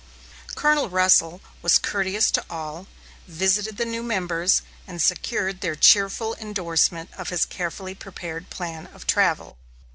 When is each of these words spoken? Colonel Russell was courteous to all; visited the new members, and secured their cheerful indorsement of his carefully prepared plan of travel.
Colonel 0.55 0.89
Russell 0.89 1.41
was 1.61 1.77
courteous 1.77 2.31
to 2.31 2.43
all; 2.49 2.87
visited 3.27 3.77
the 3.77 3.85
new 3.85 4.01
members, 4.01 4.63
and 4.87 4.99
secured 4.99 5.61
their 5.61 5.75
cheerful 5.75 6.33
indorsement 6.33 7.11
of 7.13 7.29
his 7.29 7.45
carefully 7.45 7.93
prepared 7.93 8.49
plan 8.49 8.87
of 8.95 9.05
travel. 9.05 9.57